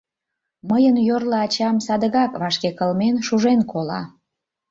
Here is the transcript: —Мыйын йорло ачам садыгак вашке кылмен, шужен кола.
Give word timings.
—Мыйын 0.69 0.97
йорло 1.07 1.37
ачам 1.45 1.75
садыгак 1.85 2.31
вашке 2.41 2.69
кылмен, 2.77 3.15
шужен 3.27 3.59
кола. 3.71 4.01